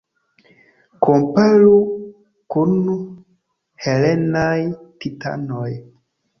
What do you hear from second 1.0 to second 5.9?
Komparu kun helenaj titanoj.